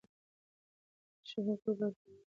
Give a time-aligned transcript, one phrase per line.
[0.03, 0.03] د
[1.21, 2.11] بشر حقوق باید خوندي سي.